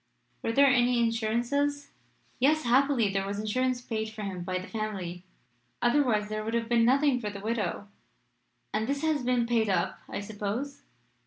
Were 0.41 0.51
there 0.51 0.65
any 0.65 0.97
insurances?" 0.97 1.91
"Yes; 2.39 2.63
happily 2.63 3.11
there 3.13 3.27
was 3.27 3.37
insurance 3.39 3.81
paid 3.83 4.09
for 4.09 4.23
him 4.23 4.43
by 4.43 4.57
the 4.57 4.65
family. 4.67 5.23
Otherwise 5.79 6.27
there 6.27 6.43
would 6.43 6.55
have 6.55 6.67
been 6.67 6.85
nothing 6.85 7.19
for 7.21 7.29
the 7.29 7.39
widow." 7.39 7.87
"And 8.73 8.87
this 8.87 9.03
has 9.03 9.21
been 9.21 9.45
paid 9.45 9.69
up, 9.69 9.99
I 10.09 10.19
suppose?" 10.19 10.81